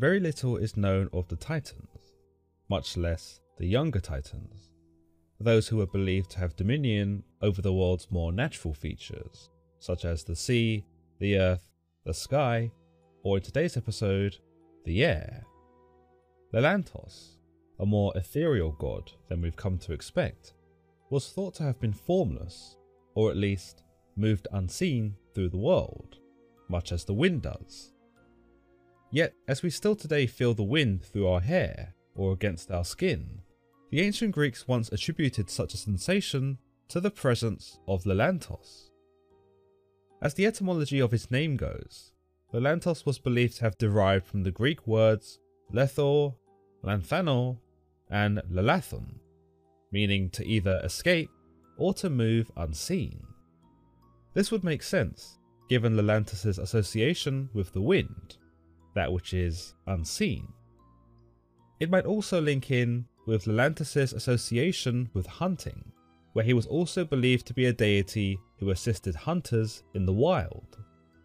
very 0.00 0.18
little 0.18 0.56
is 0.56 0.78
known 0.78 1.10
of 1.12 1.28
the 1.28 1.36
Titans, 1.36 2.14
much 2.70 2.96
less 2.96 3.38
the 3.58 3.66
younger 3.66 4.00
Titans, 4.00 4.70
those 5.38 5.68
who 5.68 5.76
were 5.76 5.86
believed 5.86 6.30
to 6.30 6.38
have 6.38 6.56
dominion 6.56 7.22
over 7.42 7.60
the 7.60 7.74
world's 7.74 8.10
more 8.10 8.32
natural 8.32 8.72
features, 8.72 9.50
such 9.78 10.06
as 10.06 10.24
the 10.24 10.34
sea, 10.34 10.86
the 11.18 11.36
earth, 11.36 11.68
the 12.06 12.14
sky, 12.14 12.70
or 13.24 13.36
in 13.36 13.42
today's 13.42 13.76
episode, 13.76 14.38
the 14.86 15.04
air. 15.04 15.44
Lelantos, 16.54 17.36
a 17.78 17.84
more 17.84 18.16
ethereal 18.16 18.72
god 18.72 19.12
than 19.28 19.42
we've 19.42 19.54
come 19.54 19.76
to 19.76 19.92
expect, 19.92 20.54
was 21.10 21.28
thought 21.28 21.54
to 21.56 21.62
have 21.62 21.78
been 21.78 21.92
formless, 21.92 22.78
or 23.14 23.30
at 23.30 23.36
least 23.36 23.82
moved 24.16 24.48
unseen 24.52 25.14
through 25.34 25.50
the 25.50 25.58
world, 25.58 26.16
much 26.70 26.90
as 26.90 27.04
the 27.04 27.12
wind 27.12 27.42
does. 27.42 27.92
Yet, 29.10 29.34
as 29.48 29.62
we 29.62 29.70
still 29.70 29.96
today 29.96 30.26
feel 30.26 30.54
the 30.54 30.62
wind 30.62 31.04
through 31.04 31.26
our 31.26 31.40
hair 31.40 31.94
or 32.14 32.32
against 32.32 32.70
our 32.70 32.84
skin, 32.84 33.40
the 33.90 34.00
ancient 34.00 34.32
Greeks 34.32 34.68
once 34.68 34.90
attributed 34.92 35.50
such 35.50 35.74
a 35.74 35.76
sensation 35.76 36.58
to 36.88 37.00
the 37.00 37.10
presence 37.10 37.78
of 37.88 38.04
Lelantos. 38.04 38.90
As 40.22 40.34
the 40.34 40.46
etymology 40.46 41.00
of 41.00 41.10
his 41.10 41.30
name 41.30 41.56
goes, 41.56 42.12
Lelantos 42.52 43.06
was 43.06 43.18
believed 43.18 43.56
to 43.56 43.64
have 43.64 43.78
derived 43.78 44.26
from 44.26 44.42
the 44.42 44.50
Greek 44.50 44.86
words 44.86 45.38
lethor, 45.72 46.34
lanthano, 46.84 47.58
and 48.10 48.42
lelathon, 48.50 49.18
meaning 49.92 50.30
to 50.30 50.46
either 50.46 50.80
escape 50.84 51.30
or 51.78 51.94
to 51.94 52.10
move 52.10 52.50
unseen. 52.56 53.24
This 54.34 54.50
would 54.52 54.62
make 54.62 54.82
sense, 54.82 55.38
given 55.68 55.96
Lelantos' 55.96 56.58
association 56.58 57.48
with 57.52 57.72
the 57.72 57.80
wind, 57.80 58.36
that 58.94 59.12
which 59.12 59.34
is 59.34 59.74
unseen. 59.86 60.48
It 61.78 61.90
might 61.90 62.04
also 62.04 62.40
link 62.40 62.70
in 62.70 63.06
with 63.26 63.46
Lelantos' 63.46 64.12
association 64.12 65.08
with 65.14 65.26
hunting, 65.26 65.92
where 66.32 66.44
he 66.44 66.52
was 66.52 66.66
also 66.66 67.04
believed 67.04 67.46
to 67.46 67.54
be 67.54 67.66
a 67.66 67.72
deity 67.72 68.38
who 68.58 68.70
assisted 68.70 69.14
hunters 69.14 69.82
in 69.94 70.04
the 70.04 70.12
wild, 70.12 70.78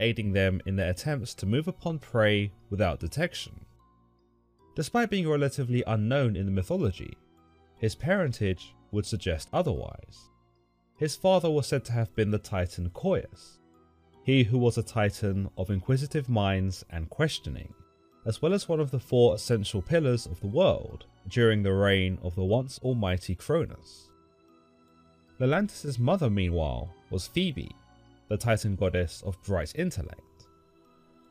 aiding 0.00 0.32
them 0.32 0.60
in 0.66 0.76
their 0.76 0.90
attempts 0.90 1.34
to 1.34 1.46
move 1.46 1.68
upon 1.68 1.98
prey 1.98 2.52
without 2.70 3.00
detection. 3.00 3.64
Despite 4.74 5.10
being 5.10 5.28
relatively 5.28 5.82
unknown 5.86 6.36
in 6.36 6.46
the 6.46 6.52
mythology, 6.52 7.16
his 7.78 7.94
parentage 7.94 8.74
would 8.92 9.06
suggest 9.06 9.48
otherwise. 9.52 10.30
His 10.96 11.16
father 11.16 11.50
was 11.50 11.66
said 11.66 11.84
to 11.86 11.92
have 11.92 12.14
been 12.14 12.30
the 12.30 12.38
titan 12.38 12.90
Koios, 12.90 13.57
he 14.28 14.42
who 14.42 14.58
was 14.58 14.76
a 14.76 14.82
titan 14.82 15.48
of 15.56 15.70
inquisitive 15.70 16.28
minds 16.28 16.84
and 16.90 17.08
questioning, 17.08 17.72
as 18.26 18.42
well 18.42 18.52
as 18.52 18.68
one 18.68 18.78
of 18.78 18.90
the 18.90 19.00
four 19.00 19.34
essential 19.34 19.80
pillars 19.80 20.26
of 20.26 20.38
the 20.40 20.46
world 20.46 21.06
during 21.28 21.62
the 21.62 21.72
reign 21.72 22.18
of 22.22 22.34
the 22.34 22.44
once 22.44 22.78
almighty 22.82 23.34
Cronus. 23.34 24.10
Lelantos' 25.40 25.98
mother, 25.98 26.28
meanwhile, 26.28 26.92
was 27.08 27.26
Phoebe, 27.26 27.74
the 28.28 28.36
titan 28.36 28.76
goddess 28.76 29.22
of 29.24 29.42
bright 29.44 29.72
intellect. 29.76 30.46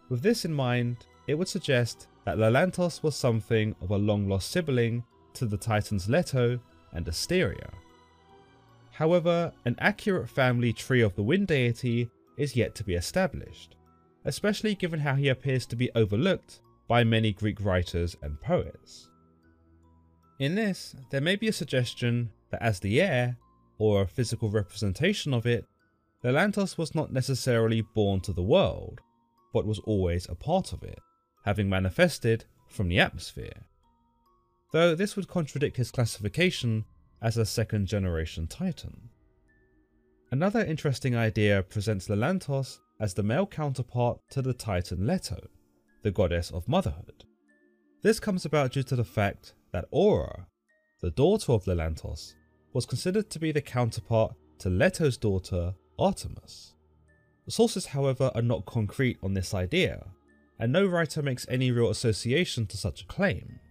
With 0.09 0.23
this 0.23 0.43
in 0.43 0.51
mind, 0.51 1.05
it 1.27 1.35
would 1.35 1.47
suggest 1.47 2.07
that 2.25 2.39
Lelantos 2.39 3.03
was 3.03 3.15
something 3.15 3.75
of 3.79 3.91
a 3.91 3.95
long 3.95 4.27
lost 4.27 4.49
sibling 4.49 5.03
to 5.35 5.45
the 5.45 5.57
titans 5.57 6.09
Leto 6.09 6.59
and 6.93 7.07
Asteria. 7.07 7.69
However, 8.89 9.51
an 9.65 9.75
accurate 9.77 10.27
family 10.27 10.73
tree 10.73 11.01
of 11.01 11.15
the 11.15 11.21
wind 11.21 11.45
deity 11.45 12.09
is 12.37 12.55
yet 12.55 12.75
to 12.75 12.83
be 12.83 12.93
established, 12.93 13.75
especially 14.25 14.75
given 14.75 14.99
how 14.99 15.15
he 15.15 15.27
appears 15.27 15.65
to 15.65 15.75
be 15.75 15.91
overlooked 15.95 16.61
by 16.87 17.03
many 17.03 17.33
Greek 17.33 17.59
writers 17.61 18.15
and 18.21 18.39
poets. 18.39 19.09
In 20.39 20.55
this, 20.55 20.95
there 21.09 21.21
may 21.21 21.35
be 21.35 21.47
a 21.47 21.53
suggestion 21.53 22.31
that 22.51 22.61
as 22.61 22.79
the 22.79 23.01
air, 23.01 23.37
or 23.79 24.01
a 24.01 24.07
physical 24.07 24.49
representation 24.49 25.33
of 25.33 25.45
it, 25.45 25.65
Lelantos 26.23 26.77
was 26.77 26.95
not 26.95 27.13
necessarily 27.13 27.81
born 27.81 28.21
to 28.21 28.33
the 28.33 28.43
world, 28.43 29.01
but 29.53 29.65
was 29.65 29.79
always 29.79 30.27
a 30.27 30.35
part 30.35 30.73
of 30.73 30.83
it, 30.83 30.99
having 31.45 31.69
manifested 31.69 32.45
from 32.67 32.87
the 32.87 32.99
atmosphere. 32.99 33.65
Though 34.71 34.95
this 34.95 35.15
would 35.15 35.27
contradict 35.27 35.77
his 35.77 35.91
classification 35.91 36.85
as 37.21 37.37
a 37.37 37.45
second 37.45 37.87
generation 37.87 38.47
Titan. 38.47 39.09
Another 40.29 40.59
interesting 40.59 41.15
idea 41.15 41.63
presents 41.63 42.09
Lelantos 42.09 42.79
as 42.99 43.13
the 43.13 43.23
male 43.23 43.47
counterpart 43.47 44.19
to 44.29 44.41
the 44.41 44.53
Titan 44.53 45.07
Leto, 45.07 45.39
the 46.03 46.11
goddess 46.11 46.51
of 46.51 46.67
motherhood. 46.67 47.23
This 48.01 48.19
comes 48.19 48.43
about 48.43 48.73
due 48.73 48.83
to 48.83 48.97
the 48.97 49.05
fact 49.05 49.53
that 49.71 49.85
Aura, 49.89 50.47
the 51.01 51.11
daughter 51.11 51.53
of 51.53 51.63
Lelantos, 51.63 52.33
was 52.73 52.85
considered 52.85 53.29
to 53.29 53.39
be 53.39 53.53
the 53.53 53.61
counterpart 53.61 54.35
to 54.59 54.69
Leto's 54.69 55.15
daughter 55.15 55.73
Artemis. 55.97 56.73
Sources, 57.47 57.85
however, 57.85 58.29
are 58.35 58.41
not 58.41 58.65
concrete 58.65 59.17
on 59.23 59.33
this 59.33 59.53
idea, 59.53 60.07
and 60.59 60.73
no 60.73 60.85
writer 60.85 61.21
makes 61.21 61.45
any 61.47 61.71
real 61.71 61.89
association 61.89 62.65
to 62.67 62.75
such 62.75 63.01
a 63.01 63.07
claim. 63.07 63.61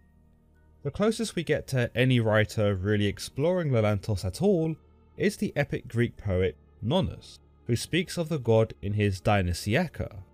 The 0.84 0.90
closest 0.90 1.36
we 1.36 1.44
get 1.44 1.66
to 1.68 1.90
any 1.94 2.18
writer 2.18 2.74
really 2.74 3.06
exploring 3.06 3.72
Lelantos 3.72 4.24
at 4.24 4.40
all 4.40 4.74
is 5.16 5.36
the 5.36 5.52
epic 5.56 5.88
Greek 5.88 6.16
poet 6.16 6.56
Nonnus, 6.82 7.38
who 7.66 7.76
speaks 7.76 8.16
of 8.16 8.28
the 8.28 8.38
god 8.38 8.74
in 8.82 8.92
his 8.92 9.20
Dionysiaca, 9.20 10.24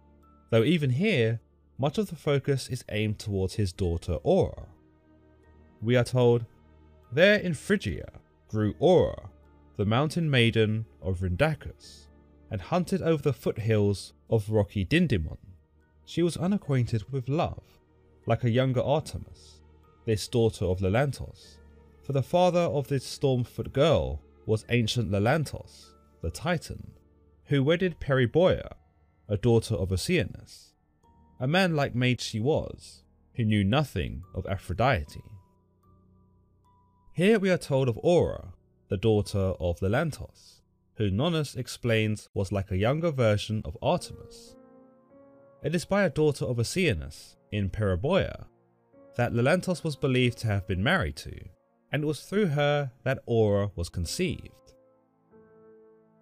though 0.51 0.65
even 0.65 0.91
here, 0.91 1.41
much 1.79 1.99
of 1.99 2.09
the 2.09 2.17
focus 2.17 2.69
is 2.69 2.85
aimed 2.91 3.19
towards 3.19 3.55
his 3.55 3.73
daughter 3.73 4.15
Aura. 4.23 4.67
We 5.81 5.97
are 5.97 6.05
told, 6.05 6.45
There 7.13 7.39
in 7.39 7.55
Phrygia 7.55 8.11
grew 8.49 8.75
Aura, 8.79 9.31
the 9.77 9.87
mountain 9.87 10.31
maiden 10.31 10.85
of 11.01 11.21
Rhindacus, 11.21 12.09
and 12.51 12.61
hunted 12.61 13.01
over 13.03 13.23
the 13.23 13.33
foothills 13.33 14.13
of 14.29 14.51
rocky 14.51 14.85
Dindymon. 14.85 15.39
She 16.05 16.23
was 16.23 16.37
unacquainted 16.37 17.11
with 17.11 17.29
love, 17.29 17.63
like 18.27 18.45
a 18.45 18.51
younger 18.51 18.83
Artemis, 18.83 19.63
this 20.05 20.29
daughter 20.29 20.67
of 20.67 20.81
Lelantos, 20.81 21.59
for 22.03 22.13
the 22.13 22.23
father 22.23 22.61
of 22.61 22.89
this 22.89 23.05
storm-foot 23.05 23.73
girl 23.73 24.21
was 24.47 24.65
ancient 24.69 25.11
Lelantos, 25.11 25.95
the 26.23 26.31
Titan, 26.31 26.93
who 27.47 27.63
wedded 27.63 28.01
Periboea, 28.01 28.73
a 29.29 29.37
daughter 29.37 29.75
of 29.75 29.93
Oceanus, 29.93 30.75
a 31.41 31.47
man-like 31.47 31.95
maid 31.95 32.21
she 32.21 32.41
was, 32.41 33.03
who 33.35 33.45
knew 33.45 33.65
nothing 33.65 34.23
of 34.35 34.47
Aphrodite. 34.47 35.23
Here 37.15 37.39
we 37.39 37.51
are 37.51 37.59
told 37.59 37.89
of 37.89 37.99
Aura, 38.03 38.53
the 38.89 38.97
daughter 38.97 39.55
of 39.59 39.81
Lelantos, 39.81 40.61
who 40.97 41.11
Nonnus 41.11 41.57
explains 41.57 42.29
was 42.35 42.53
like 42.53 42.71
a 42.71 42.77
younger 42.77 43.11
version 43.11 43.63
of 43.65 43.77
Artemis. 43.83 44.57
It 45.63 45.75
is 45.75 45.85
by 45.85 46.05
a 46.05 46.11
daughter 46.11 46.45
of 46.45 46.59
Oceanus, 46.59 47.37
in 47.51 47.71
Periboea, 47.71 48.47
that 49.17 49.33
Lelantos 49.33 49.85
was 49.85 49.95
believed 49.97 50.39
to 50.39 50.47
have 50.47 50.67
been 50.67 50.83
married 50.83 51.17
to, 51.17 51.39
and 51.93 52.03
it 52.03 52.07
was 52.07 52.23
through 52.23 52.47
her 52.47 52.91
that 53.05 53.23
Aura 53.27 53.71
was 53.77 53.89
conceived. 53.89 54.75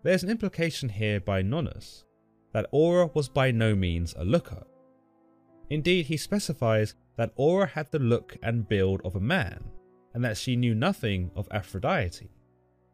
There 0.02 0.14
is 0.14 0.22
an 0.22 0.30
implication 0.30 0.88
here 0.88 1.20
by 1.20 1.42
Nonnus 1.42 2.04
that 2.52 2.66
Aura 2.72 3.08
was 3.14 3.28
by 3.28 3.50
no 3.50 3.76
means 3.76 4.14
a 4.18 4.24
looker. 4.24 4.64
Indeed, 5.68 6.06
he 6.06 6.16
specifies 6.16 6.94
that 7.16 7.32
Aura 7.36 7.66
had 7.66 7.90
the 7.90 8.00
look 8.00 8.36
and 8.42 8.68
build 8.68 9.00
of 9.04 9.14
a 9.14 9.20
man, 9.20 9.62
and 10.14 10.24
that 10.24 10.36
she 10.36 10.56
knew 10.56 10.74
nothing 10.74 11.30
of 11.36 11.46
Aphrodite, 11.52 12.30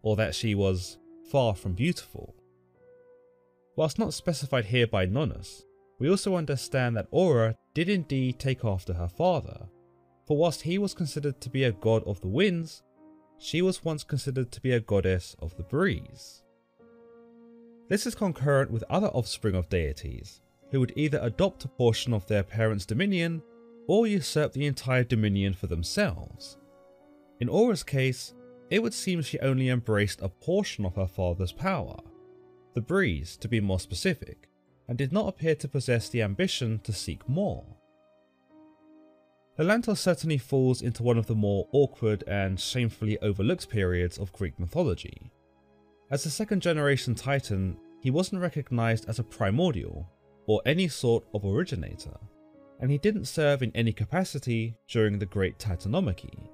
or 0.02 0.16
that 0.16 0.34
she 0.34 0.54
was 0.54 0.98
far 1.30 1.54
from 1.54 1.72
beautiful. 1.72 2.34
Whilst 3.76 3.98
not 3.98 4.12
specified 4.12 4.66
here 4.66 4.86
by 4.86 5.06
Nonnus, 5.06 5.64
we 5.98 6.10
also 6.10 6.34
understand 6.34 6.96
that 6.96 7.08
Aura 7.10 7.54
did 7.72 7.88
indeed 7.88 8.38
take 8.38 8.64
after 8.64 8.92
her 8.92 9.08
father, 9.08 9.68
for 10.26 10.36
whilst 10.36 10.62
he 10.62 10.78
was 10.78 10.94
considered 10.94 11.40
to 11.40 11.50
be 11.50 11.64
a 11.64 11.72
god 11.72 12.02
of 12.04 12.20
the 12.20 12.28
winds, 12.28 12.82
she 13.38 13.62
was 13.62 13.84
once 13.84 14.02
considered 14.02 14.50
to 14.50 14.60
be 14.60 14.72
a 14.72 14.80
goddess 14.80 15.36
of 15.38 15.56
the 15.56 15.62
breeze. 15.62 16.42
This 17.88 18.06
is 18.06 18.14
concurrent 18.14 18.70
with 18.70 18.82
other 18.90 19.08
offspring 19.08 19.54
of 19.54 19.68
deities, 19.68 20.40
who 20.70 20.80
would 20.80 20.92
either 20.96 21.20
adopt 21.22 21.64
a 21.64 21.68
portion 21.68 22.12
of 22.12 22.26
their 22.26 22.42
parents' 22.42 22.86
dominion 22.86 23.42
or 23.86 24.06
usurp 24.06 24.52
the 24.52 24.66
entire 24.66 25.04
dominion 25.04 25.54
for 25.54 25.68
themselves. 25.68 26.58
In 27.38 27.48
Aura's 27.48 27.84
case, 27.84 28.34
it 28.70 28.82
would 28.82 28.94
seem 28.94 29.22
she 29.22 29.38
only 29.38 29.68
embraced 29.68 30.20
a 30.20 30.28
portion 30.28 30.84
of 30.84 30.96
her 30.96 31.06
father's 31.06 31.52
power, 31.52 31.96
the 32.74 32.80
breeze 32.80 33.36
to 33.36 33.48
be 33.48 33.60
more 33.60 33.78
specific, 33.78 34.48
and 34.88 34.98
did 34.98 35.12
not 35.12 35.28
appear 35.28 35.54
to 35.54 35.68
possess 35.68 36.08
the 36.08 36.22
ambition 36.22 36.80
to 36.80 36.92
seek 36.92 37.28
more. 37.28 37.75
Lelantos 39.58 39.98
certainly 39.98 40.36
falls 40.36 40.82
into 40.82 41.02
one 41.02 41.16
of 41.16 41.26
the 41.26 41.34
more 41.34 41.66
awkward 41.72 42.22
and 42.26 42.60
shamefully 42.60 43.18
overlooked 43.20 43.70
periods 43.70 44.18
of 44.18 44.32
Greek 44.32 44.58
mythology. 44.58 45.30
As 46.10 46.26
a 46.26 46.30
second 46.30 46.60
generation 46.60 47.14
Titan, 47.14 47.78
he 48.00 48.10
wasn't 48.10 48.42
recognised 48.42 49.08
as 49.08 49.18
a 49.18 49.24
primordial, 49.24 50.08
or 50.46 50.60
any 50.66 50.88
sort 50.88 51.24
of 51.34 51.44
originator, 51.44 52.14
and 52.80 52.90
he 52.90 52.98
didn't 52.98 53.24
serve 53.24 53.62
in 53.62 53.72
any 53.74 53.92
capacity 53.92 54.76
during 54.88 55.18
the 55.18 55.26
Great 55.26 55.58
Titanomachy. 55.58 56.48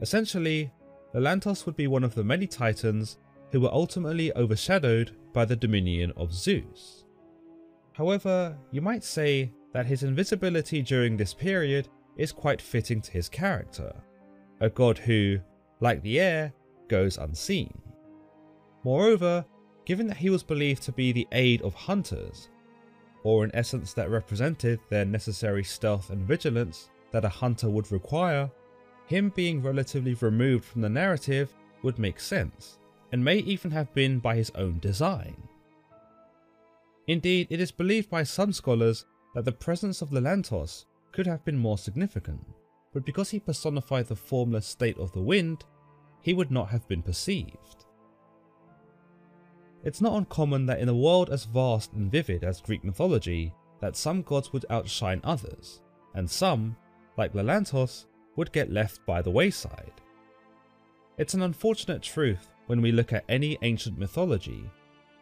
Essentially, 0.00 0.72
Lelantos 1.14 1.66
would 1.66 1.76
be 1.76 1.86
one 1.86 2.04
of 2.04 2.14
the 2.14 2.24
many 2.24 2.46
titans 2.46 3.18
who 3.50 3.60
were 3.60 3.72
ultimately 3.72 4.34
overshadowed 4.34 5.14
by 5.32 5.44
the 5.44 5.56
dominion 5.56 6.12
of 6.16 6.32
Zeus. 6.32 7.04
However, 7.92 8.56
you 8.70 8.80
might 8.80 9.04
say 9.04 9.52
that 9.72 9.86
his 9.86 10.02
invisibility 10.02 10.82
during 10.82 11.16
this 11.16 11.34
period 11.34 11.88
is 12.18 12.32
quite 12.32 12.60
fitting 12.60 13.00
to 13.00 13.12
his 13.12 13.28
character, 13.28 13.94
a 14.60 14.68
god 14.68 14.98
who, 14.98 15.38
like 15.80 16.02
the 16.02 16.20
air, 16.20 16.52
goes 16.88 17.16
unseen. 17.16 17.72
Moreover, 18.84 19.44
given 19.84 20.06
that 20.08 20.16
he 20.16 20.28
was 20.28 20.42
believed 20.42 20.82
to 20.82 20.92
be 20.92 21.12
the 21.12 21.28
aid 21.32 21.62
of 21.62 21.74
hunters, 21.74 22.50
or 23.22 23.44
in 23.44 23.50
essence 23.54 23.92
that 23.94 24.10
represented 24.10 24.80
their 24.90 25.04
necessary 25.04 25.64
stealth 25.64 26.10
and 26.10 26.26
vigilance 26.26 26.90
that 27.10 27.24
a 27.24 27.28
hunter 27.28 27.70
would 27.70 27.90
require, 27.90 28.50
him 29.06 29.32
being 29.34 29.62
relatively 29.62 30.14
removed 30.14 30.64
from 30.64 30.82
the 30.82 30.88
narrative 30.88 31.54
would 31.82 31.98
make 31.98 32.20
sense, 32.20 32.78
and 33.12 33.24
may 33.24 33.38
even 33.38 33.70
have 33.70 33.92
been 33.94 34.18
by 34.18 34.34
his 34.34 34.50
own 34.54 34.78
design. 34.80 35.36
Indeed, 37.06 37.46
it 37.48 37.60
is 37.60 37.70
believed 37.70 38.10
by 38.10 38.22
some 38.22 38.52
scholars 38.52 39.06
that 39.34 39.46
the 39.46 39.52
presence 39.52 40.02
of 40.02 40.10
Lelantos 40.10 40.84
could 41.12 41.26
have 41.26 41.44
been 41.44 41.58
more 41.58 41.78
significant, 41.78 42.44
but 42.92 43.04
because 43.04 43.30
he 43.30 43.40
personified 43.40 44.06
the 44.06 44.16
formless 44.16 44.66
state 44.66 44.98
of 44.98 45.12
the 45.12 45.20
wind, 45.20 45.64
he 46.20 46.34
would 46.34 46.50
not 46.50 46.68
have 46.68 46.86
been 46.88 47.02
perceived. 47.02 47.84
It's 49.84 50.00
not 50.00 50.16
uncommon 50.16 50.66
that 50.66 50.80
in 50.80 50.88
a 50.88 50.94
world 50.94 51.30
as 51.30 51.44
vast 51.44 51.92
and 51.92 52.10
vivid 52.10 52.44
as 52.44 52.60
Greek 52.60 52.84
mythology, 52.84 53.54
that 53.80 53.96
some 53.96 54.22
gods 54.22 54.52
would 54.52 54.66
outshine 54.70 55.20
others, 55.22 55.80
and 56.14 56.28
some, 56.28 56.76
like 57.16 57.32
Lelantos, 57.32 58.06
would 58.36 58.52
get 58.52 58.72
left 58.72 59.04
by 59.06 59.22
the 59.22 59.30
wayside. 59.30 59.92
It's 61.16 61.34
an 61.34 61.42
unfortunate 61.42 62.02
truth 62.02 62.50
when 62.66 62.80
we 62.80 62.92
look 62.92 63.12
at 63.12 63.24
any 63.28 63.58
ancient 63.62 63.98
mythology 63.98 64.70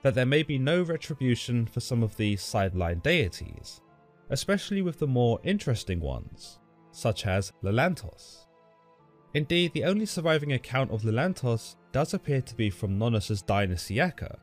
that 0.02 0.14
there 0.14 0.26
may 0.26 0.42
be 0.42 0.58
no 0.58 0.82
retribution 0.82 1.66
for 1.66 1.80
some 1.80 2.02
of 2.02 2.16
these 2.16 2.42
sideline 2.42 3.00
deities, 3.00 3.80
especially 4.30 4.82
with 4.82 4.98
the 4.98 5.06
more 5.06 5.40
interesting 5.44 6.00
ones, 6.00 6.58
such 6.90 7.26
as 7.26 7.52
Lelantos. 7.62 8.46
Indeed, 9.34 9.72
the 9.72 9.84
only 9.84 10.06
surviving 10.06 10.52
account 10.52 10.90
of 10.90 11.02
Lelantos 11.02 11.76
does 11.92 12.14
appear 12.14 12.40
to 12.42 12.54
be 12.54 12.70
from 12.70 12.98
Nonnus's 12.98 13.42
Dionysiaca, 13.42 14.38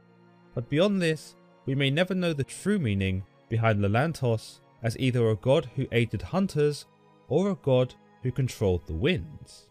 but 0.54 0.70
beyond 0.70 1.02
this, 1.02 1.36
we 1.66 1.76
may 1.76 1.90
never 1.90 2.14
know 2.14 2.34
the 2.34 2.44
true 2.44 2.78
meaning 2.80 3.24
behind 3.50 3.80
Lelantos 3.80 4.60
as 4.84 4.98
either 5.00 5.30
a 5.30 5.36
god 5.36 5.70
who 5.76 5.88
aided 5.92 6.22
hunters 6.22 6.86
or 7.28 7.50
a 7.50 7.56
god 7.56 7.96
who 8.22 8.32
controlled 8.32 8.86
the 8.86 8.94
winds. 8.94 9.70